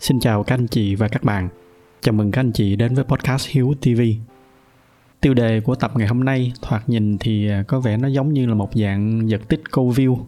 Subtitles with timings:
[0.00, 1.48] Xin chào các anh chị và các bạn.
[2.00, 4.00] Chào mừng các anh chị đến với podcast Hiếu TV.
[5.20, 8.32] Tiêu đề của tập ngày hôm nay thoạt nhìn thì à, có vẻ nó giống
[8.32, 10.18] như là một dạng giật tích câu view,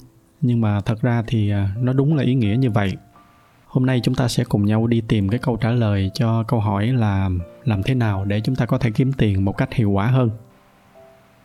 [0.41, 2.93] nhưng mà thật ra thì à, nó đúng là ý nghĩa như vậy.
[3.67, 6.61] Hôm nay chúng ta sẽ cùng nhau đi tìm cái câu trả lời cho câu
[6.61, 7.31] hỏi là
[7.65, 10.31] làm thế nào để chúng ta có thể kiếm tiền một cách hiệu quả hơn.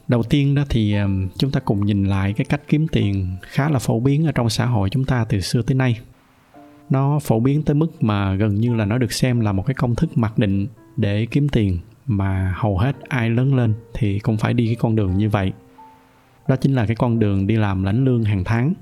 [0.08, 3.70] Đầu tiên đó thì à, chúng ta cùng nhìn lại cái cách kiếm tiền khá
[3.70, 6.00] là phổ biến ở trong xã hội chúng ta từ xưa tới nay
[6.90, 9.74] nó phổ biến tới mức mà gần như là nó được xem là một cái
[9.74, 14.38] công thức mặc định để kiếm tiền mà hầu hết ai lớn lên thì cũng
[14.38, 15.54] phải đi cái con đường như vậy.
[16.48, 18.74] Đó chính là cái con đường đi làm lãnh lương hàng tháng.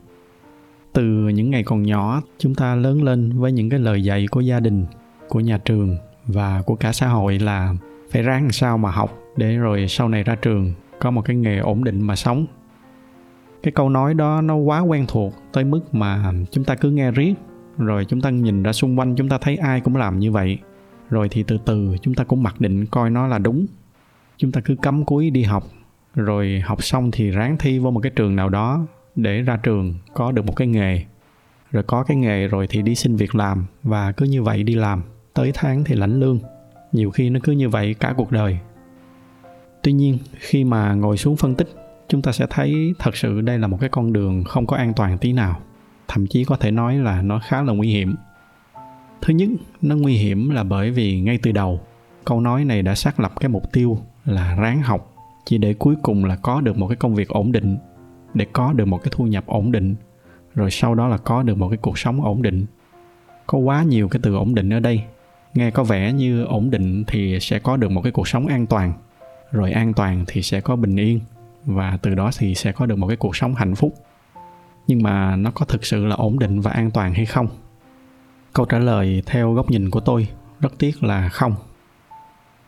[0.93, 4.41] Từ những ngày còn nhỏ, chúng ta lớn lên với những cái lời dạy của
[4.41, 4.85] gia đình,
[5.29, 7.73] của nhà trường và của cả xã hội là
[8.11, 11.35] phải ráng làm sao mà học để rồi sau này ra trường có một cái
[11.35, 12.45] nghề ổn định mà sống.
[13.63, 17.11] Cái câu nói đó nó quá quen thuộc tới mức mà chúng ta cứ nghe
[17.11, 17.33] riết
[17.77, 20.57] rồi chúng ta nhìn ra xung quanh, chúng ta thấy ai cũng làm như vậy.
[21.09, 23.65] Rồi thì từ từ, chúng ta cũng mặc định coi nó là đúng.
[24.37, 25.63] Chúng ta cứ cắm cúi đi học.
[26.15, 29.93] Rồi học xong thì ráng thi vô một cái trường nào đó để ra trường
[30.13, 31.05] có được một cái nghề.
[31.71, 34.75] Rồi có cái nghề rồi thì đi xin việc làm và cứ như vậy đi
[34.75, 35.03] làm.
[35.33, 36.39] Tới tháng thì lãnh lương.
[36.91, 38.57] Nhiều khi nó cứ như vậy cả cuộc đời.
[39.83, 41.69] Tuy nhiên, khi mà ngồi xuống phân tích,
[42.07, 44.93] chúng ta sẽ thấy thật sự đây là một cái con đường không có an
[44.95, 45.61] toàn tí nào
[46.07, 48.15] thậm chí có thể nói là nó khá là nguy hiểm.
[49.21, 49.49] Thứ nhất,
[49.81, 51.79] nó nguy hiểm là bởi vì ngay từ đầu,
[52.25, 55.13] câu nói này đã xác lập cái mục tiêu là ráng học,
[55.45, 57.77] chỉ để cuối cùng là có được một cái công việc ổn định,
[58.33, 59.95] để có được một cái thu nhập ổn định,
[60.55, 62.65] rồi sau đó là có được một cái cuộc sống ổn định.
[63.47, 65.03] Có quá nhiều cái từ ổn định ở đây.
[65.53, 68.65] Nghe có vẻ như ổn định thì sẽ có được một cái cuộc sống an
[68.65, 68.93] toàn,
[69.51, 71.19] rồi an toàn thì sẽ có bình yên,
[71.65, 73.93] và từ đó thì sẽ có được một cái cuộc sống hạnh phúc
[74.87, 77.47] nhưng mà nó có thực sự là ổn định và an toàn hay không?
[78.53, 80.27] Câu trả lời theo góc nhìn của tôi
[80.59, 81.55] rất tiếc là không.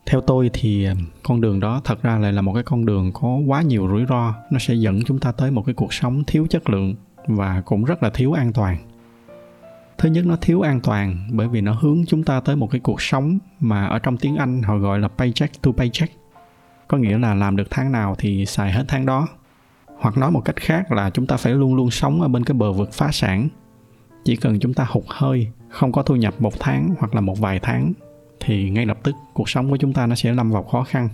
[0.06, 0.88] Theo tôi thì
[1.24, 4.06] con đường đó thật ra lại là một cái con đường có quá nhiều rủi
[4.10, 4.34] ro.
[4.52, 6.96] Nó sẽ dẫn chúng ta tới một cái cuộc sống thiếu chất lượng
[7.28, 8.78] và cũng rất là thiếu an toàn.
[9.98, 12.82] Thứ nhất, nó thiếu an toàn bởi vì nó hướng chúng ta tới một cái
[12.82, 16.14] cuộc sống mà ở trong tiếng anh họ gọi là paycheck to paycheck.
[16.88, 19.28] Có nghĩa là làm được tháng nào thì xài hết tháng đó
[20.00, 22.54] hoặc nói một cách khác là chúng ta phải luôn luôn sống ở bên cái
[22.54, 23.50] bờ vực phá sản.
[24.24, 27.40] Chỉ cần chúng ta hụt hơi, không có thu nhập một tháng hoặc là một
[27.40, 27.94] vài tháng,
[28.40, 31.10] thì ngay lập tức cuộc sống của chúng ta nó sẽ lâm vào khó khăn.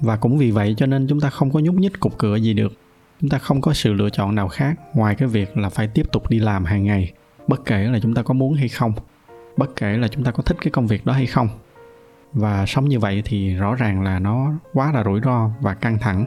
[0.00, 2.54] Và cũng vì vậy cho nên chúng ta không có nhúc nhích cục cửa gì
[2.54, 2.72] được.
[3.20, 6.06] Chúng ta không có sự lựa chọn nào khác ngoài cái việc là phải tiếp
[6.12, 7.12] tục đi làm hàng ngày,
[7.48, 8.92] bất kể là chúng ta có muốn hay không,
[9.56, 11.48] bất kể là chúng ta có thích cái công việc đó hay không.
[12.32, 15.98] Và sống như vậy thì rõ ràng là nó quá là rủi ro và căng
[15.98, 16.24] thẳng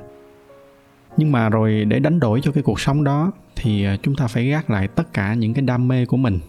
[1.17, 4.27] nhưng mà rồi để đánh đổi cho cái cuộc sống đó thì à, chúng ta
[4.27, 6.39] phải gác lại tất cả những cái đam mê của mình.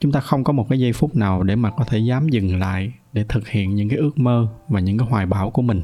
[0.00, 2.58] Chúng ta không có một cái giây phút nào để mà có thể dám dừng
[2.58, 5.82] lại để thực hiện những cái ước mơ và những cái hoài bão của mình.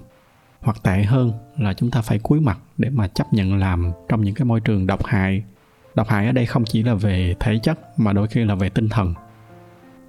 [0.60, 4.22] Hoặc tệ hơn là chúng ta phải cúi mặt để mà chấp nhận làm trong
[4.22, 5.42] những cái môi trường độc hại.
[5.94, 8.68] Độc hại ở đây không chỉ là về thể chất mà đôi khi là về
[8.68, 9.14] tinh thần.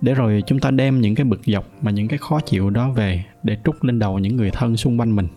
[0.02, 2.92] Để rồi chúng ta đem những cái bực dọc mà những cái khó chịu đó
[2.92, 5.28] về để trút lên đầu những người thân xung quanh mình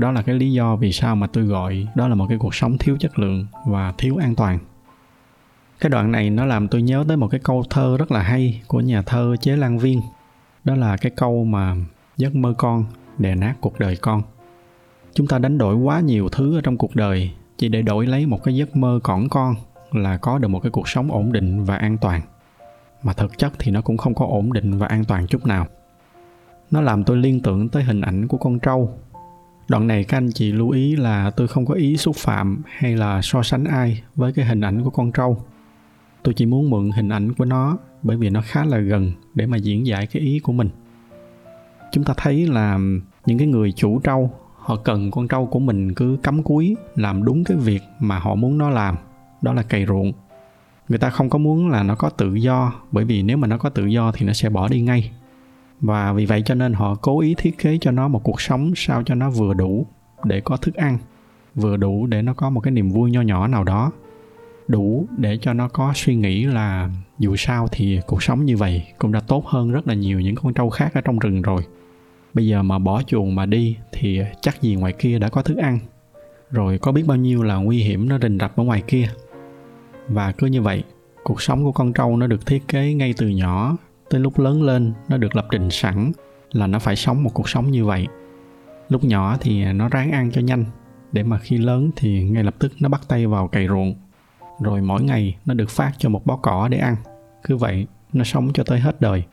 [0.00, 2.54] đó là cái lý do vì sao mà tôi gọi đó là một cái cuộc
[2.54, 4.58] sống thiếu chất lượng và thiếu an toàn.
[5.80, 8.62] Cái đoạn này nó làm tôi nhớ tới một cái câu thơ rất là hay
[8.66, 10.00] của nhà thơ chế lan viên.
[10.64, 11.76] Đó là cái câu mà
[12.16, 12.84] giấc mơ con
[13.18, 14.22] đè nát cuộc đời con.
[15.14, 18.26] Chúng ta đánh đổi quá nhiều thứ ở trong cuộc đời chỉ để đổi lấy
[18.26, 19.54] một cái giấc mơ cỏn con
[19.92, 22.20] là có được một cái cuộc sống ổn định và an toàn.
[23.02, 25.66] Mà thực chất thì nó cũng không có ổn định và an toàn chút nào.
[26.70, 28.94] Nó làm tôi liên tưởng tới hình ảnh của con trâu
[29.70, 32.96] đoạn này các anh chị lưu ý là tôi không có ý xúc phạm hay
[32.96, 35.44] là so sánh ai với cái hình ảnh của con trâu.
[36.22, 39.46] Tôi chỉ muốn mượn hình ảnh của nó bởi vì nó khá là gần để
[39.46, 40.68] mà diễn giải cái ý của mình.
[41.92, 42.78] Chúng ta thấy là
[43.26, 47.24] những cái người chủ trâu, họ cần con trâu của mình cứ cắm cúi làm
[47.24, 48.96] đúng cái việc mà họ muốn nó làm,
[49.42, 50.12] đó là cày ruộng.
[50.88, 53.58] Người ta không có muốn là nó có tự do bởi vì nếu mà nó
[53.58, 55.10] có tự do thì nó sẽ bỏ đi ngay
[55.80, 58.72] và vì vậy cho nên họ cố ý thiết kế cho nó một cuộc sống
[58.76, 59.86] sao cho nó vừa đủ
[60.24, 60.98] để có thức ăn,
[61.54, 63.92] vừa đủ để nó có một cái niềm vui nho nhỏ nào đó,
[64.68, 68.86] đủ để cho nó có suy nghĩ là dù sao thì cuộc sống như vậy
[68.98, 71.62] cũng đã tốt hơn rất là nhiều những con trâu khác ở trong rừng rồi.
[72.34, 75.56] Bây giờ mà bỏ chuồng mà đi thì chắc gì ngoài kia đã có thức
[75.56, 75.78] ăn,
[76.50, 79.08] rồi có biết bao nhiêu là nguy hiểm nó rình rập ở ngoài kia.
[80.08, 80.84] Và cứ như vậy,
[81.24, 83.76] cuộc sống của con trâu nó được thiết kế ngay từ nhỏ
[84.10, 86.12] tới lúc lớn lên nó được lập trình sẵn
[86.52, 88.06] là nó phải sống một cuộc sống như vậy.
[88.88, 90.64] Lúc nhỏ thì nó ráng ăn cho nhanh,
[91.12, 93.94] để mà khi lớn thì ngay lập tức nó bắt tay vào cày ruộng.
[94.60, 96.96] Rồi mỗi ngày nó được phát cho một bó cỏ để ăn.
[97.42, 99.24] Cứ vậy, nó sống cho tới hết đời.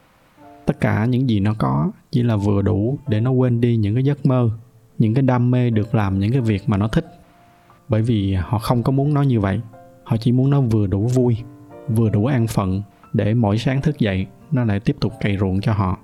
[0.65, 3.95] Tất cả những gì nó có chỉ là vừa đủ để nó quên đi những
[3.95, 4.49] cái giấc mơ,
[4.97, 7.05] những cái đam mê được làm những cái việc mà nó thích.
[7.89, 9.61] Bởi vì họ không có muốn nó như vậy.
[10.03, 11.37] Họ chỉ muốn nó vừa đủ vui,
[11.89, 12.81] vừa đủ an phận
[13.13, 15.97] để mỗi sáng thức dậy nó lại tiếp tục cày ruộng cho họ.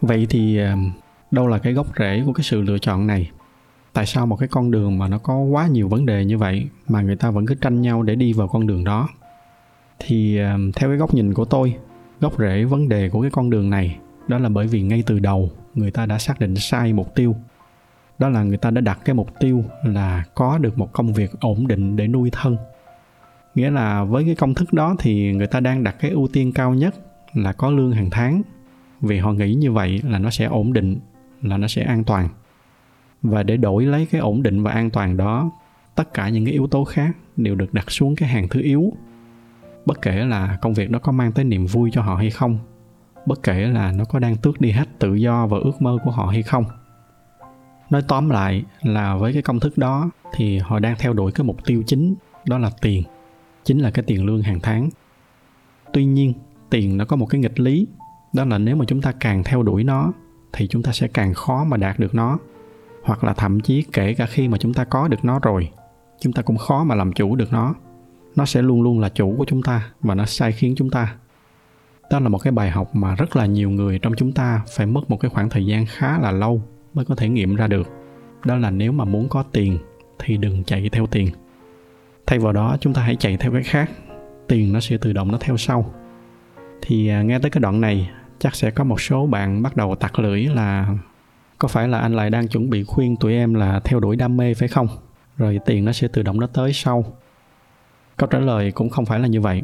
[0.00, 0.76] Vậy thì ờ,
[1.30, 3.30] đâu là cái gốc rễ của cái sự lựa chọn này?
[3.92, 6.68] Tại sao một cái con đường mà nó có quá nhiều vấn đề như vậy
[6.88, 9.08] mà người ta vẫn cứ tranh nhau để đi vào con đường đó?
[9.98, 11.74] Thì ờ, theo cái góc nhìn của tôi,
[12.20, 13.98] gốc rễ vấn đề của cái con đường này
[14.28, 17.36] đó là bởi vì ngay từ đầu người ta đã xác định sai mục tiêu.
[18.18, 21.30] Đó là người ta đã đặt cái mục tiêu là có được một công việc
[21.40, 22.56] ổn định để nuôi thân.
[23.54, 26.52] Nghĩa là với cái công thức đó thì người ta đang đặt cái ưu tiên
[26.52, 26.94] cao nhất
[27.34, 28.42] là có lương hàng tháng.
[29.00, 30.98] Vì họ nghĩ như vậy là nó sẽ ổn định,
[31.42, 32.28] là nó sẽ an toàn.
[33.22, 35.50] Và để đổi lấy cái ổn định và an toàn đó,
[35.94, 38.92] tất cả những cái yếu tố khác đều được đặt xuống cái hàng thứ yếu.
[39.86, 42.58] Bất kể là công việc đó có mang tới niềm vui cho họ hay không,
[43.26, 46.10] bất kể là nó có đang tước đi hết tự do và ước mơ của
[46.10, 46.64] họ hay không.
[47.90, 51.44] Nói tóm lại là với cái công thức đó thì họ đang theo đuổi cái
[51.44, 52.14] mục tiêu chính,
[52.44, 53.02] đó là tiền.
[53.64, 54.88] Chính là cái tiền lương hàng tháng.
[55.92, 56.32] Tuy nhiên
[56.70, 57.86] tiền nó có một cái nghịch lý,
[58.32, 60.12] đó là nếu mà chúng ta càng theo đuổi nó
[60.52, 62.38] thì chúng ta sẽ càng khó mà đạt được nó.
[63.02, 65.70] Hoặc là thậm chí kể cả khi mà chúng ta có được nó rồi,
[66.20, 67.74] chúng ta cũng khó mà làm chủ được nó.
[68.36, 71.16] Nó sẽ luôn luôn là chủ của chúng ta và nó sai khiến chúng ta.
[72.10, 74.86] Đó là một cái bài học mà rất là nhiều người trong chúng ta phải
[74.86, 76.62] mất một cái khoảng thời gian khá là lâu
[76.94, 77.88] mới có thể nghiệm ra được.
[78.44, 79.78] Đó là nếu mà muốn có tiền
[80.18, 81.28] thì đừng chạy theo tiền.
[82.26, 83.90] Thay vào đó, chúng ta hãy chạy theo cái khác.
[84.48, 85.94] Tiền nó sẽ tự động nó theo sau
[86.82, 89.94] thì à, nghe tới cái đoạn này, chắc sẽ có một số bạn bắt đầu
[89.94, 90.88] tặc lưỡi là
[91.58, 94.36] có phải là anh lại đang chuẩn bị khuyên tụi em là theo đuổi đam
[94.36, 94.88] mê phải không?
[95.36, 97.04] Rồi tiền nó sẽ tự động nó tới sau.
[98.16, 99.62] Câu trả lời cũng không phải là như vậy.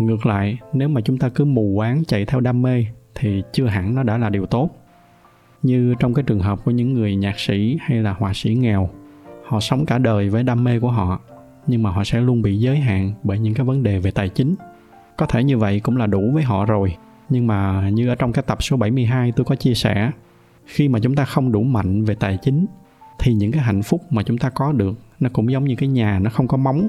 [0.00, 2.84] Ngược lại, nếu mà chúng ta cứ mù quáng chạy theo đam mê,
[3.14, 4.70] thì chưa hẳn nó đã là điều tốt.
[5.62, 8.90] Như trong cái trường hợp của những người nhạc sĩ hay là họa sĩ nghèo,
[9.44, 11.20] họ sống cả đời với đam mê của họ,
[11.66, 14.28] nhưng mà họ sẽ luôn bị giới hạn bởi những cái vấn đề về tài
[14.28, 14.54] chính
[15.18, 16.96] có thể như vậy cũng là đủ với họ rồi.
[17.28, 20.10] Nhưng mà như ở trong cái tập số 72 tôi có chia sẻ,
[20.66, 22.66] khi mà chúng ta không đủ mạnh về tài chính,
[23.18, 25.88] thì những cái hạnh phúc mà chúng ta có được, nó cũng giống như cái
[25.88, 26.88] nhà, nó không có móng.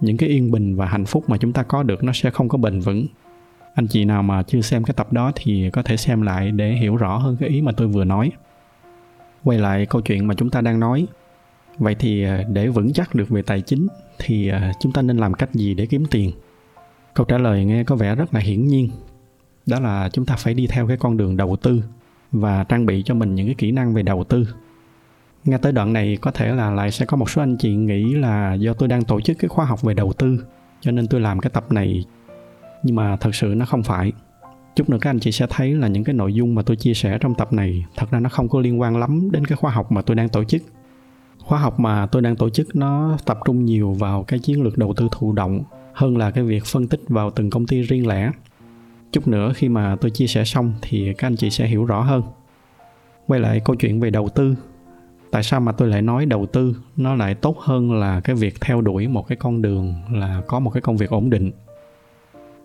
[0.00, 2.48] Những cái yên bình và hạnh phúc mà chúng ta có được, nó sẽ không
[2.48, 3.06] có bền vững.
[3.74, 6.72] Anh chị nào mà chưa xem cái tập đó thì có thể xem lại để
[6.72, 8.32] hiểu rõ hơn cái ý mà tôi vừa nói.
[9.44, 11.06] Quay lại câu chuyện mà chúng ta đang nói.
[11.78, 13.86] Vậy thì à, để vững chắc được về tài chính
[14.18, 16.32] thì à, chúng ta nên làm cách gì để kiếm tiền?
[17.16, 18.90] Câu trả lời nghe có vẻ rất là hiển nhiên.
[19.66, 21.82] Đó là chúng ta phải đi theo cái con đường đầu tư
[22.32, 24.48] và trang bị cho mình những cái kỹ năng về đầu tư.
[25.44, 28.14] Nghe tới đoạn này có thể là lại sẽ có một số anh chị nghĩ
[28.14, 30.44] là do tôi đang tổ chức cái khóa học về đầu tư,
[30.80, 32.04] cho nên tôi làm cái tập này.
[32.82, 34.12] Nhưng mà thật sự nó không phải.
[34.76, 36.94] Chút nữa các anh chị sẽ thấy là những cái nội dung mà tôi chia
[36.94, 39.70] sẻ trong tập này thật ra nó không có liên quan lắm đến cái khóa
[39.70, 40.62] học mà tôi đang tổ chức.
[41.38, 44.78] Khóa học mà tôi đang tổ chức nó tập trung nhiều vào cái chiến lược
[44.78, 45.62] đầu tư thụ động
[45.96, 48.30] hơn là cái việc phân tích vào từng công ty riêng lẻ.
[49.12, 52.00] Chút nữa khi mà tôi chia sẻ xong thì các anh chị sẽ hiểu rõ
[52.00, 52.22] hơn.
[53.26, 54.54] Quay lại câu chuyện về đầu tư.
[55.30, 56.76] Tại sao mà tôi lại nói đầu tư?
[56.96, 60.60] Nó lại tốt hơn là cái việc theo đuổi một cái con đường là có
[60.60, 61.50] một cái công việc ổn định.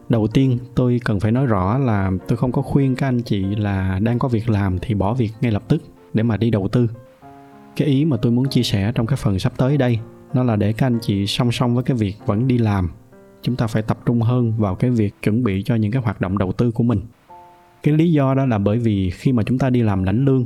[0.10, 3.44] Đầu tiên, tôi cần phải nói rõ là tôi không có khuyên các anh chị
[3.56, 5.84] là đang có việc làm thì bỏ việc ngay lập tức
[6.14, 6.90] để mà đi đầu tư.
[7.76, 10.00] Cái ý mà tôi muốn chia sẻ trong cái phần sắp tới đây,
[10.34, 12.92] nó là để các anh chị song song với cái việc vẫn đi làm
[13.42, 16.22] chúng ta phải tập trung hơn vào cái việc chuẩn bị cho những cái hoạt
[16.22, 17.02] động đầu tư của mình.
[17.84, 20.46] Cái lý do đó là bởi vì khi mà chúng ta đi làm lãnh lương,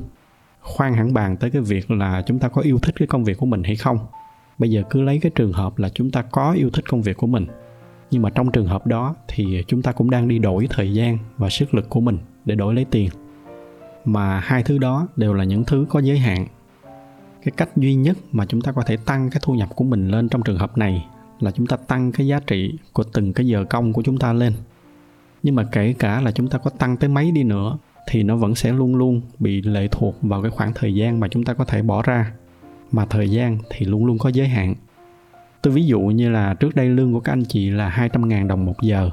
[0.62, 3.38] khoan hẳn bàn tới cái việc là chúng ta có yêu thích cái công việc
[3.38, 3.98] của mình hay không.
[4.58, 7.18] Bây giờ cứ lấy cái trường hợp là chúng ta có yêu thích công việc
[7.18, 7.48] của mình,
[8.12, 11.18] nhưng mà trong trường hợp đó thì chúng ta cũng đang đi đổi thời gian
[11.38, 13.10] và sức lực của mình để đổi lấy tiền.
[14.06, 16.48] Mà hai thứ đó đều là những thứ có giới hạn.
[17.44, 20.08] Cái cách duy nhất mà chúng ta có thể tăng cái thu nhập của mình
[20.08, 21.06] lên trong trường hợp này
[21.39, 24.34] là chúng ta tăng cái giá trị của từng cái giờ công của chúng ta
[24.34, 24.54] lên.
[25.44, 27.77] Nhưng mà kể cả là chúng ta có tăng tới mấy đi nữa,
[28.10, 31.27] thì nó vẫn sẽ luôn luôn bị lệ thuộc vào cái khoảng thời gian mà
[31.27, 32.32] chúng ta có thể bỏ ra.
[32.92, 34.75] Mà thời gian thì luôn luôn có giới hạn.
[35.62, 38.65] Tôi ví dụ như là trước đây lương của các anh chị là 200.000 đồng
[38.65, 39.10] một giờ.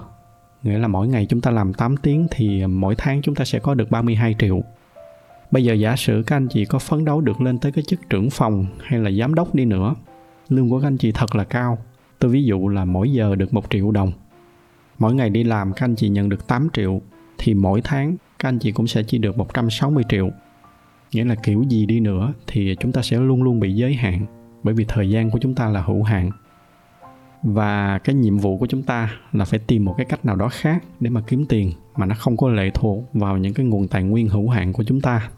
[0.62, 3.58] Nghĩa là mỗi ngày chúng ta làm 8 tiếng thì mỗi tháng chúng ta sẽ
[3.58, 4.62] có được 32 triệu.
[5.50, 8.00] Bây giờ giả sử các anh chị có phấn đấu được lên tới cái chức
[8.10, 9.94] trưởng phòng hay là giám đốc đi nữa,
[10.48, 11.78] lương của các anh chị thật là cao
[12.22, 14.12] tôi ví dụ là mỗi giờ được một triệu đồng.
[14.98, 17.00] Mỗi ngày đi làm, các anh chị nhận được 8 triệu.
[17.38, 20.30] Thì mỗi tháng, các anh chị cũng sẽ chỉ được 160 triệu.
[21.12, 24.26] Nghĩa là kiểu gì đi nữa thì chúng ta sẽ luôn luôn bị giới hạn,
[24.62, 26.30] bởi vì thời gian của chúng ta là hữu hạn.
[27.42, 30.48] Và cái nhiệm vụ của chúng ta là phải tìm một cái cách nào đó
[30.48, 33.88] khác để mà kiếm tiền mà nó không có lệ thuộc vào những cái nguồn
[33.88, 35.30] tài nguyên hữu hạn của chúng ta.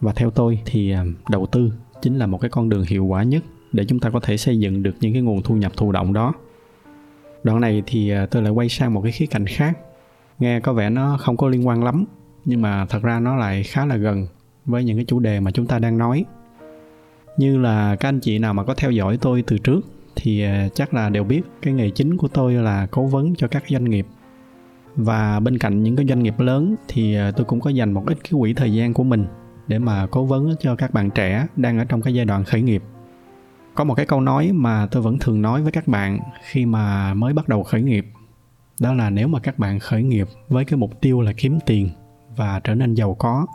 [0.00, 3.22] Và theo tôi thì à, đầu tư chính là một cái con đường hiệu quả
[3.22, 3.42] nhất
[3.76, 6.12] để chúng ta có thể xây dựng được những cái nguồn thu nhập thụ động
[6.12, 6.32] đó.
[7.42, 9.78] Đoạn này thì à, tôi lại quay sang một cái khía cạnh khác.
[10.38, 12.04] Nghe có vẻ nó không có liên quan lắm,
[12.44, 14.26] nhưng mà thật ra nó lại khá là gần
[14.64, 16.24] với những cái chủ đề mà chúng ta đang nói.
[17.36, 19.80] Như là các anh chị nào mà có theo dõi tôi từ trước
[20.16, 23.48] thì à, chắc là đều biết cái nghề chính của tôi là cố vấn cho
[23.48, 24.06] các doanh nghiệp.
[24.96, 28.06] Và bên cạnh những cái doanh nghiệp lớn thì à, tôi cũng có dành một
[28.06, 29.26] ít cái quỹ thời gian của mình
[29.66, 32.62] để mà cố vấn cho các bạn trẻ đang ở trong cái giai đoạn khởi
[32.62, 32.82] nghiệp
[33.76, 37.14] có một cái câu nói mà tôi vẫn thường nói với các bạn khi mà
[37.14, 38.06] mới bắt đầu khởi nghiệp.
[38.80, 41.90] Đó là nếu mà các bạn khởi nghiệp với cái mục tiêu là kiếm tiền
[42.36, 43.46] và trở nên giàu có,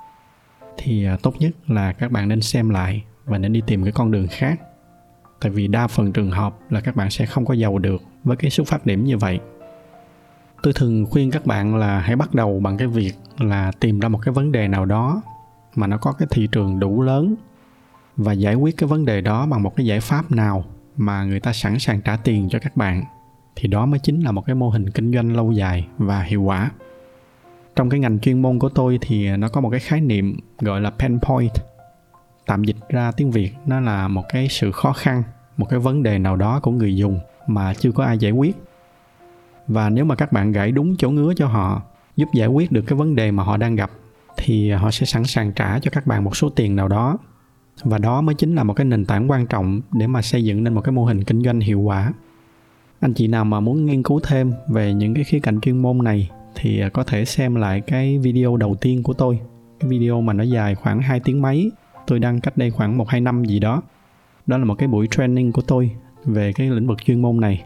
[0.77, 3.91] thì à, tốt nhất là các bạn nên xem lại và nên đi tìm cái
[3.91, 4.61] con đường khác.
[5.41, 8.37] Tại vì đa phần trường hợp là các bạn sẽ không có giàu được với
[8.37, 9.39] cái xuất phát điểm như vậy.
[10.63, 14.09] Tôi thường khuyên các bạn là hãy bắt đầu bằng cái việc là tìm ra
[14.09, 15.21] một cái vấn đề nào đó
[15.75, 17.35] mà nó có cái thị trường đủ lớn
[18.23, 20.65] và giải quyết cái vấn đề đó bằng một cái giải pháp nào
[20.97, 23.03] mà người ta sẵn sàng trả tiền cho các bạn,
[23.55, 26.41] thì đó mới chính là một cái mô hình kinh doanh lâu dài và hiệu
[26.41, 26.71] quả.
[27.75, 30.81] Trong cái ngành chuyên môn của tôi thì nó có một cái khái niệm gọi
[30.81, 31.51] là pain point,
[32.45, 35.23] tạm dịch ra tiếng việt, nó là một cái sự khó khăn,
[35.57, 38.55] một cái vấn đề nào đó của người dùng mà chưa có ai giải quyết.
[39.67, 41.81] Và nếu mà các bạn gãy đúng chỗ ngứa cho họ,
[42.15, 43.91] giúp giải quyết được cái vấn đề mà họ đang gặp,
[44.37, 47.17] thì họ sẽ sẵn sàng trả cho các bạn một số tiền nào đó
[47.83, 50.63] và đó mới chính là một cái nền tảng quan trọng để mà xây dựng
[50.63, 52.13] nên một cái mô hình kinh doanh hiệu quả.
[52.99, 56.03] Anh chị nào mà muốn nghiên cứu thêm về những cái khía cạnh chuyên môn
[56.03, 59.39] này thì à, có thể xem lại cái video đầu tiên của tôi.
[59.79, 61.71] Cái video mà nó dài khoảng 2 tiếng mấy,
[62.07, 63.81] tôi đăng cách đây khoảng một hai năm gì đó.
[64.47, 65.91] Đó là một cái buổi training của tôi
[66.25, 67.63] về cái lĩnh vực chuyên môn này.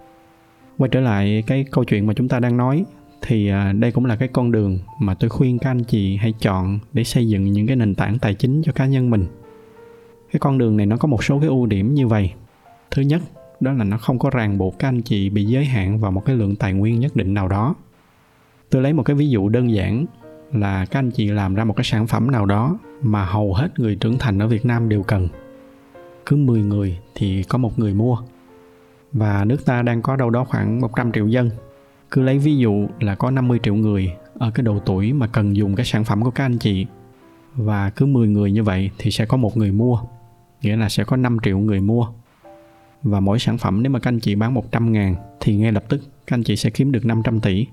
[0.77, 2.85] Quay trở lại cái câu chuyện mà chúng ta đang nói
[3.21, 6.33] thì à, đây cũng là cái con đường mà tôi khuyên các anh chị hãy
[6.39, 9.25] chọn để xây dựng những cái nền tảng tài chính cho cá nhân mình
[10.35, 12.33] cái con đường này nó có một số cái ưu điểm như vậy
[12.91, 13.21] thứ nhất,
[13.59, 16.25] đó là nó không có ràng buộc các anh chị bị giới hạn vào một
[16.25, 17.75] cái lượng tài nguyên nhất định nào đó
[18.69, 20.05] tôi lấy một cái ví dụ đơn giản
[20.51, 23.79] là các anh chị làm ra một cái sản phẩm nào đó mà hầu hết
[23.79, 25.27] người trưởng thành ở Việt Nam đều cần.
[26.25, 28.17] Cứ 10 người thì có một người mua.
[29.11, 31.49] Và nước ta đang có đâu đó khoảng 100 triệu dân.
[32.11, 35.55] Cứ lấy ví dụ là có 50 triệu người ở cái độ tuổi mà cần
[35.55, 36.85] dùng cái sản phẩm của các anh chị.
[37.55, 39.99] Và cứ 10 người như vậy thì sẽ có một người mua.
[40.65, 42.07] Nghĩa là sẽ có 5 triệu người mua.
[43.03, 45.83] Và mỗi sản phẩm nếu mà các anh chị bán 100 ngàn thì ngay lập
[45.89, 47.67] tức các anh chị sẽ kiếm được 500 tỷ.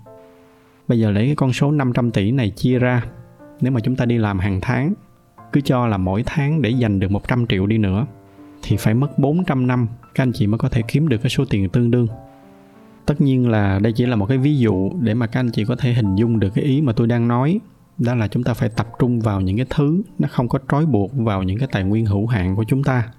[0.89, 3.05] Bây giờ lấy cái con số 500 tỷ này chia ra.
[3.61, 4.95] Nếu mà chúng ta đi làm hàng tháng,
[5.53, 8.07] Cứ cho là mỗi tháng để dành được 100 triệu đi nữa,
[8.63, 11.45] Thì phải mất 400 năm Các anh chị mới có thể kiếm được cái số
[11.51, 12.07] tiền tương đương.
[13.07, 15.65] Tất nhiên là đây chỉ là một cái ví dụ Để mà các anh chị
[15.65, 17.61] có thể hình dung được cái ý mà tôi đang nói.
[17.99, 20.87] Đó là chúng ta phải tập trung vào những cái thứ Nó không có trói
[20.87, 23.13] buộc vào những cái tài nguyên hữu hạn của chúng ta.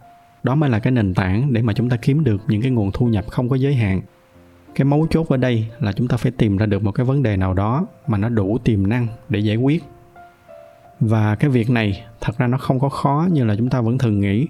[0.43, 2.91] Đó mới là cái nền tảng để mà chúng ta kiếm được những cái nguồn
[2.93, 4.01] thu nhập không có giới hạn.
[4.75, 7.23] Cái mấu chốt ở đây là chúng ta phải tìm ra được một cái vấn
[7.23, 9.83] đề nào đó mà nó đủ tiềm năng để giải quyết.
[10.99, 13.97] Và cái việc này thật ra nó không có khó như là chúng ta vẫn
[13.97, 14.47] thường nghĩ.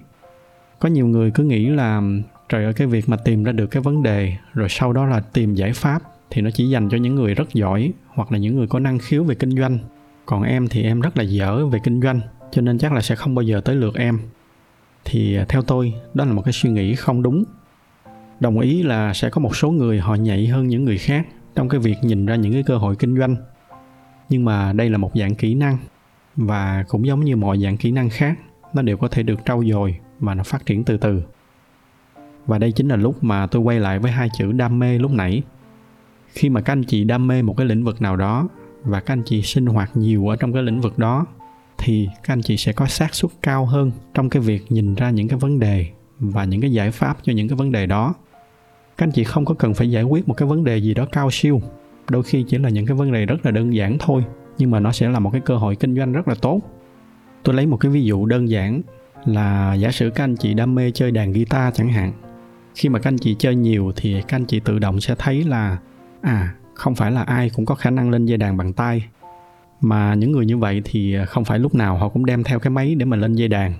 [0.80, 2.02] Có nhiều người cứ nghĩ là,
[2.50, 5.20] trời ơi, cái việc mà tìm ra được cái vấn đề rồi sau đó là
[5.20, 8.56] tìm giải pháp thì nó chỉ dành cho những người rất giỏi hoặc là những
[8.56, 9.80] người có năng khiếu về kinh doanh
[10.26, 13.16] còn em thì em rất là dở về kinh doanh, cho nên chắc là sẽ
[13.16, 14.20] không bao giờ tới lượt em.
[15.06, 17.44] Thì à, theo tôi, đó là một cái suy nghĩ không đúng.
[18.40, 21.70] Đồng ý là sẽ có một số người họ nhạy hơn những người khác trong
[21.70, 23.36] cái việc nhìn ra những cái cơ hội kinh doanh.
[24.30, 25.78] Nhưng mà đây là một dạng kỹ năng,
[26.36, 28.40] và cũng giống như mọi dạng kỹ năng khác,
[28.74, 31.24] nó đều có thể được trau dồi mà nó phát triển từ từ.
[32.46, 35.12] Và đây chính là lúc mà tôi quay lại với hai chữ đam mê lúc
[35.12, 35.44] nãy.
[36.34, 38.48] Khi mà các anh chị đam mê một cái lĩnh vực nào đó
[38.84, 41.26] và các anh chị sinh hoạt nhiều ở trong cái lĩnh vực đó,
[41.78, 45.10] thì các anh chị sẽ có xác suất cao hơn trong cái việc nhìn ra
[45.10, 45.88] những cái vấn đề
[46.20, 48.14] và những cái giải pháp cho những cái vấn đề đó.
[48.98, 51.06] Các anh chị không có cần phải giải quyết một cái vấn đề gì đó
[51.12, 51.62] cao siêu.
[52.10, 54.24] Đôi khi chỉ là những cái vấn đề rất là đơn giản thôi,
[54.58, 56.62] nhưng mà nó sẽ là một cái cơ hội kinh doanh rất là tốt.
[57.44, 58.82] Tôi lấy một cái ví dụ đơn giản
[59.26, 62.14] là giả sử các anh chị đam mê chơi đàn guitar chẳng hạn.
[62.76, 65.44] Khi mà các anh chị chơi nhiều thì các anh chị tự động sẽ thấy
[65.44, 65.78] là
[66.22, 69.06] à không phải là ai cũng có khả năng lên dây đàn bằng tay.
[69.82, 72.60] Mà những người như vậy thì à, không phải lúc nào họ cũng đem theo
[72.60, 73.74] cái máy để mà lên dây đàn.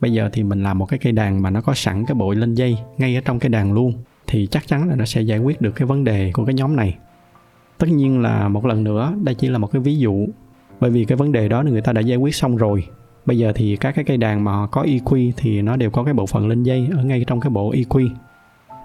[0.00, 2.36] Bây giờ thì mình làm một cái cây đàn mà nó có sẵn cái bội
[2.36, 3.92] lên dây ngay ở trong cái đàn luôn,
[4.26, 6.76] thì chắc chắn là nó sẽ giải quyết được cái vấn đề của cái nhóm
[6.76, 6.96] này.
[7.78, 10.26] Tất nhiên là một lần nữa, đây chỉ là một cái ví dụ,
[10.80, 12.84] bởi vì cái vấn đề đó người ta đã giải quyết xong rồi.
[13.26, 16.14] Bây giờ thì các cái cây đàn mà có EQ thì nó đều có cái
[16.14, 18.08] bộ phận lên dây ở ngay trong cái bộ EQ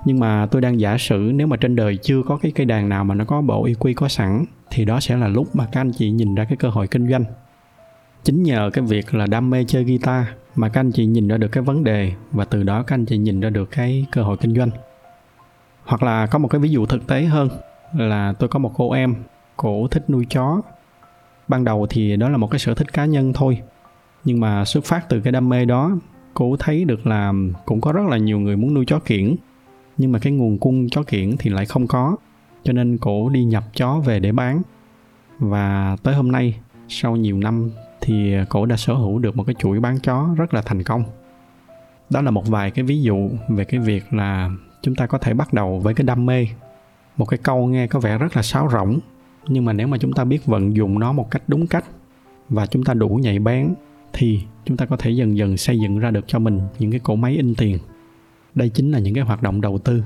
[0.06, 2.90] nhưng mà tôi đang giả sử nếu mà trên đời chưa có cái cây đàn
[2.90, 5.82] nào mà nó có bộ EQ có sẵn, thì đó sẽ là lúc mà các
[5.82, 7.24] anh chị nhìn ra cái cơ hội kinh doanh.
[8.24, 10.26] Chính nhờ cái việc là đam mê chơi guitar
[10.56, 13.06] mà các anh chị nhìn ra được cái vấn đề và từ đó các anh
[13.06, 14.70] chị nhìn ra được cái cơ hội kinh doanh.
[15.84, 17.50] Hoặc là có một cái ví dụ thực tế hơn
[17.94, 19.16] là tôi có một cô em
[19.58, 20.62] cổ thích nuôi chó.
[21.48, 23.62] Ban đầu thì đó là một cái sở thích cá nhân thôi,
[24.26, 25.92] nhưng mà xuất phát từ cái đam mê đó,
[26.34, 27.34] cô thấy được là
[27.66, 29.36] cũng có rất là nhiều người muốn nuôi chó kiển
[30.00, 32.16] nhưng mà cái nguồn cung chó kiển thì lại không có,
[32.64, 34.62] cho nên cổ đi nhập chó về để bán.
[35.40, 39.56] Và tới hôm nay, sau nhiều năm, thì cổ đã sở hữu được một cái
[39.60, 41.04] chuỗi bán chó rất là thành công.
[42.10, 44.52] Đó là một vài cái ví dụ về cái việc là
[44.82, 46.48] chúng ta có thể bắt đầu với cái đam mê.
[47.18, 49.00] Một cái câu nghe có vẻ rất là sáo rỗng,
[49.48, 51.86] nhưng mà nếu mà chúng ta biết vận dụng nó một cách đúng cách
[52.50, 53.74] và chúng ta đủ nhạy bén,
[54.14, 57.00] thì chúng ta có thể dần dần xây dựng ra được cho mình những cái
[57.00, 57.78] cỗ máy in tiền
[58.56, 60.04] đây chính là những cái hoạt động đầu tư.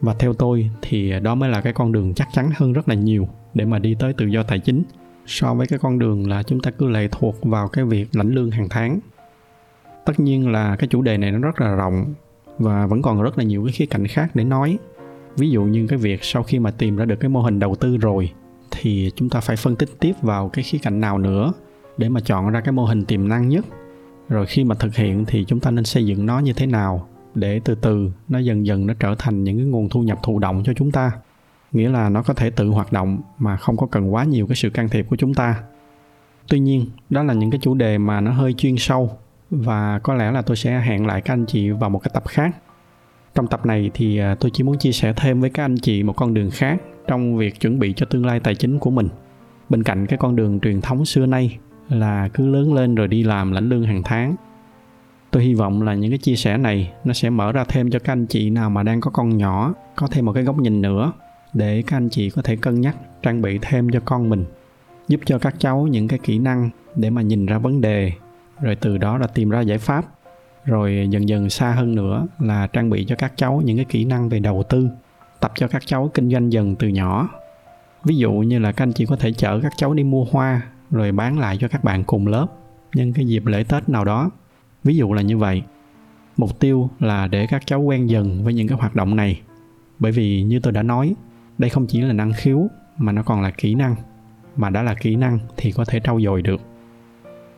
[0.00, 2.94] Và theo tôi thì đó mới là cái con đường chắc chắn hơn rất là
[2.94, 4.82] nhiều để mà đi tới tự do tài chính.
[5.26, 8.30] So với cái con đường là chúng ta cứ lệ thuộc vào cái việc lãnh
[8.30, 9.00] lương hàng tháng.
[10.04, 12.14] Tất nhiên là cái chủ đề này nó rất là rộng
[12.58, 14.78] và vẫn còn rất là nhiều cái khía cạnh khác để nói.
[15.36, 17.74] Ví dụ như cái việc sau khi mà tìm ra được cái mô hình đầu
[17.74, 18.30] tư rồi
[18.70, 21.52] thì chúng ta phải phân tích tiếp vào cái khía cạnh nào nữa
[21.96, 23.66] để mà chọn ra cái mô hình tiềm năng nhất.
[24.28, 27.08] Rồi khi mà thực hiện thì chúng ta nên xây dựng nó như thế nào
[27.34, 30.38] để từ từ nó dần dần nó trở thành những cái nguồn thu nhập thụ
[30.38, 31.12] động cho chúng ta.
[31.72, 34.56] Nghĩa là nó có thể tự hoạt động mà không có cần quá nhiều cái
[34.56, 35.62] sự can thiệp của chúng ta.
[36.48, 39.10] Tuy nhiên, đó là những cái chủ đề mà nó hơi chuyên sâu
[39.50, 42.22] và có lẽ là tôi sẽ hẹn lại các anh chị vào một cái tập
[42.28, 42.56] khác.
[43.34, 46.02] Trong tập này thì à, tôi chỉ muốn chia sẻ thêm với các anh chị
[46.02, 49.08] một con đường khác trong việc chuẩn bị cho tương lai tài chính của mình.
[49.68, 53.22] Bên cạnh cái con đường truyền thống xưa nay là cứ lớn lên rồi đi
[53.22, 54.36] làm lãnh lương hàng tháng
[55.34, 57.98] tôi hy vọng là những cái chia sẻ này nó sẽ mở ra thêm cho
[57.98, 60.82] các anh chị nào mà đang có con nhỏ, có thêm một cái góc nhìn
[60.82, 61.12] nữa,
[61.52, 64.44] để các anh chị có thể cân nhắc, trang bị thêm cho con mình,
[65.08, 68.12] giúp cho các cháu những cái kỹ năng để mà nhìn ra vấn đề,
[68.60, 70.04] rồi từ đó là tìm ra giải pháp,
[70.64, 74.04] rồi dần dần xa hơn nữa là trang bị cho các cháu những cái kỹ
[74.04, 74.88] năng về đầu tư,
[75.40, 77.28] tập cho các cháu kinh doanh dần từ nhỏ.
[78.04, 80.62] Ví dụ như là các anh chị có thể chở các cháu đi mua hoa,
[80.90, 82.46] rồi bán lại cho các bạn cùng lớp,
[82.94, 84.30] nhân cái dịp lễ tết nào đó
[84.84, 85.62] ví dụ là như vậy.
[86.36, 89.40] Mục tiêu là để các cháu quen dần với những cái hoạt động này.
[89.98, 91.14] Bởi vì như tôi đã nói,
[91.58, 92.68] đây không chỉ là năng khiếu
[92.98, 93.94] mà nó còn là kỹ năng.
[94.56, 96.60] Mà đã là kỹ năng thì có thể trau dồi được.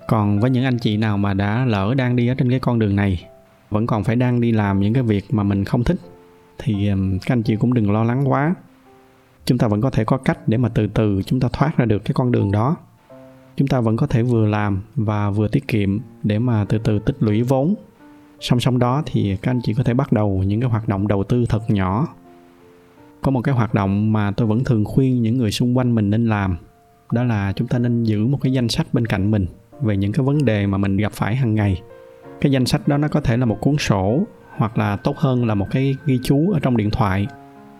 [0.08, 2.78] Còn với những anh chị nào mà đã lỡ đang đi ở trên cái con
[2.78, 3.24] đường này,
[3.70, 5.96] vẫn còn phải đang đi làm những cái việc mà mình không thích,
[6.58, 6.90] thì
[7.26, 8.54] các anh chị cũng đừng lo lắng quá.
[9.44, 11.84] Chúng ta vẫn có thể có cách để mà từ từ chúng ta thoát ra
[11.84, 12.76] được cái con đường đó
[13.56, 16.98] chúng ta vẫn có thể vừa làm và vừa tiết kiệm để mà từ từ
[16.98, 17.74] tích lũy vốn.
[18.40, 21.08] Song song đó thì các anh chị có thể bắt đầu những cái hoạt động
[21.08, 22.08] đầu tư thật nhỏ.
[23.22, 26.10] Có một cái hoạt động mà tôi vẫn thường khuyên những người xung quanh mình
[26.10, 26.56] nên làm,
[27.12, 29.46] đó là chúng ta nên giữ một cái danh sách bên cạnh mình
[29.80, 31.82] về những cái vấn đề mà mình gặp phải hàng ngày.
[32.40, 34.22] Cái danh sách đó nó có thể là một cuốn sổ
[34.56, 37.26] hoặc là tốt hơn là một cái ghi chú ở trong điện thoại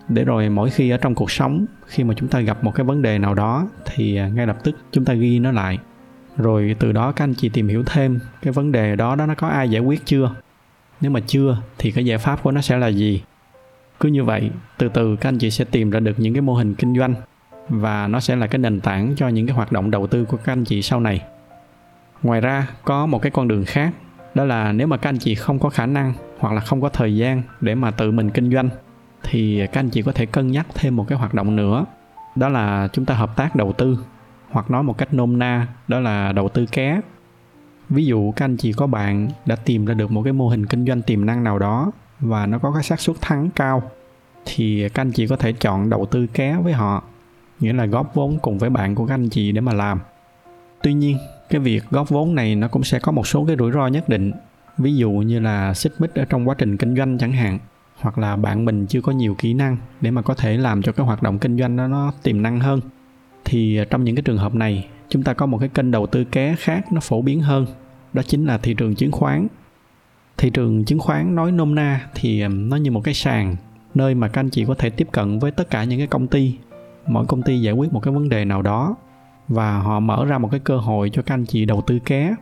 [0.09, 2.85] để rồi mỗi khi ở trong cuộc sống, khi mà chúng ta gặp một cái
[2.85, 5.77] vấn đề nào đó, thì à, ngay lập tức chúng ta ghi nó lại.
[6.37, 9.35] Rồi từ đó các anh chị tìm hiểu thêm cái vấn đề đó đó nó
[9.35, 10.35] có ai giải quyết chưa?
[11.01, 13.23] Nếu mà chưa, thì cái giải pháp của nó sẽ là gì?
[13.99, 16.53] Cứ như vậy, từ từ các anh chị sẽ tìm ra được những cái mô
[16.53, 17.15] hình kinh doanh
[17.69, 20.37] và nó sẽ là cái nền tảng cho những cái hoạt động đầu tư của
[20.37, 21.21] các anh chị sau này.
[22.23, 23.93] Ngoài ra, có một cái con đường khác,
[24.35, 26.89] đó là nếu mà các anh chị không có khả năng hoặc là không có
[26.89, 28.69] thời gian để mà tự mình kinh doanh
[29.29, 31.85] thì các anh chị có thể cân nhắc thêm một cái hoạt động nữa.
[32.35, 33.99] Đó là chúng ta hợp tác đầu tư,
[34.49, 37.01] hoặc nói một cách nôm na, đó là đầu tư ké.
[37.89, 40.65] Ví dụ các anh chị có bạn đã tìm ra được một cái mô hình
[40.65, 43.83] kinh doanh tiềm năng nào đó và nó có cái xác suất thắng cao,
[44.45, 47.03] thì các anh chị có thể chọn đầu tư ké với họ,
[47.59, 49.99] nghĩa là góp vốn cùng với bạn của các anh chị để mà làm.
[50.81, 51.17] Tuy nhiên,
[51.49, 54.09] cái việc góp vốn này nó cũng sẽ có một số cái rủi ro nhất
[54.09, 54.31] định.
[54.77, 57.59] Ví dụ như là xích mích ở trong quá trình kinh doanh chẳng hạn
[58.01, 60.91] hoặc là bạn mình chưa có nhiều kỹ năng để mà có thể làm cho
[60.91, 62.79] cái hoạt động kinh doanh đó nó tiềm năng hơn.
[63.45, 66.07] Thì à, trong những cái trường hợp này, chúng ta có một cái kênh đầu
[66.07, 67.65] tư ké khác nó phổ biến hơn,
[68.13, 69.47] đó chính là thị trường chứng khoán.
[70.37, 73.55] Thị trường chứng khoán nói nôm na thì à, nó như một cái sàn
[73.95, 76.27] nơi mà các anh chị có thể tiếp cận với tất cả những cái công
[76.27, 76.57] ty.
[77.07, 78.95] Mỗi công ty giải quyết một cái vấn đề nào đó
[79.47, 82.35] và họ mở ra một cái cơ hội cho các anh chị đầu tư ké.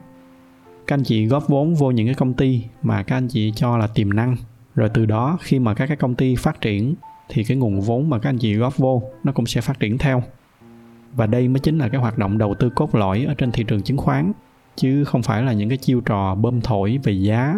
[0.88, 3.78] Các anh chị góp vốn vô những cái công ty mà các anh chị cho
[3.78, 4.36] là tiềm năng
[4.76, 6.96] rồi từ đó, khi mà các cái công ty phát triển,
[7.30, 9.98] thì cái nguồn vốn mà các anh chị góp vô, nó cũng sẽ phát triển
[9.98, 10.24] theo.
[11.16, 13.64] Và đây mới chính là cái hoạt động đầu tư cốt lõi ở trên thị
[13.64, 14.32] trường chứng khoán,
[14.76, 17.56] chứ không phải là những cái chiêu trò bơm thổi về giá,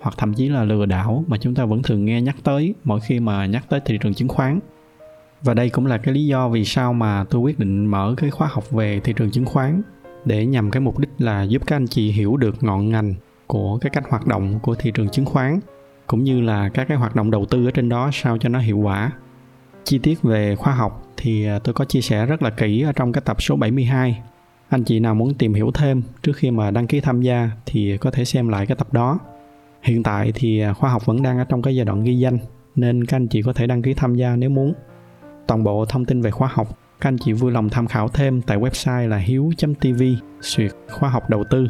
[0.00, 3.00] hoặc thậm chí là lừa đảo mà chúng ta vẫn thường nghe nhắc tới mỗi
[3.00, 4.58] khi mà nhắc tới thị trường chứng khoán.
[5.42, 8.30] Và đây cũng là cái lý do vì sao mà tôi quyết định mở cái
[8.30, 9.82] khóa học về thị trường chứng khoán,
[10.24, 13.14] để nhằm cái mục đích là giúp các anh chị hiểu được ngọn ngành
[13.46, 15.60] của cái cách hoạt động của thị trường chứng khoán
[16.10, 18.58] cũng như là các cái hoạt động đầu tư ở trên đó sao cho nó
[18.58, 19.12] hiệu quả.
[19.84, 22.92] Chi tiết về khoa học thì à, tôi có chia sẻ rất là kỹ ở
[22.92, 24.22] trong cái tập số 72.
[24.68, 27.96] Anh chị nào muốn tìm hiểu thêm trước khi mà đăng ký tham gia thì
[27.96, 29.18] có thể xem lại cái tập đó.
[29.82, 32.38] Hiện tại thì à, khoa học vẫn đang ở trong cái giai đoạn ghi danh,
[32.76, 34.74] nên các anh chị có thể đăng ký tham gia nếu muốn.
[35.46, 36.68] Toàn bộ thông tin về khoa học,
[37.00, 40.02] các anh chị vui lòng tham khảo thêm tại website là hiếu.tv
[40.40, 41.66] suyệt khoa học đầu tư.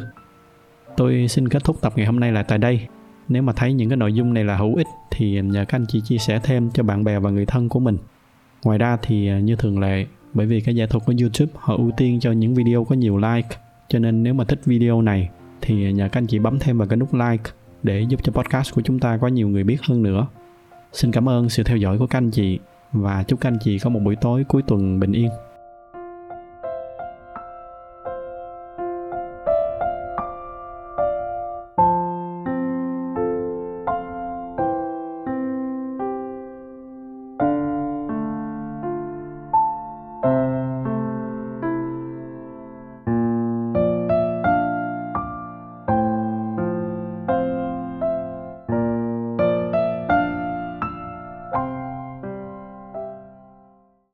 [0.97, 2.87] Tôi xin kết thúc tập ngày hôm nay lại tại đây.
[3.29, 5.85] Nếu mà thấy những cái nội dung này là hữu ích thì nhờ các anh
[5.87, 7.97] chị chia sẻ thêm cho bạn bè và người thân của mình.
[8.63, 11.75] Ngoài ra thì à, như thường lệ, bởi vì cái giải thuật của YouTube họ
[11.75, 13.49] ưu tiên cho những video có nhiều like,
[13.87, 15.29] cho nên nếu mà thích video này
[15.61, 17.51] thì nhờ các anh chị bấm thêm vào cái nút like
[17.83, 20.27] để giúp cho podcast của chúng ta có nhiều người biết hơn nữa.
[20.93, 22.59] Xin cảm ơn sự theo dõi của các anh chị
[22.91, 25.29] và chúc các anh chị có một buổi tối cuối tuần bình yên